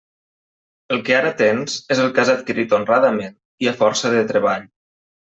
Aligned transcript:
El 0.95 1.01
que 1.09 1.17
ara 1.17 1.33
tens 1.41 1.75
és 1.95 2.01
el 2.05 2.09
que 2.15 2.23
has 2.23 2.31
adquirit 2.33 2.73
honradament 2.77 3.35
i 3.65 3.69
a 3.73 3.75
força 3.83 4.11
de 4.15 4.23
treball. 4.33 4.65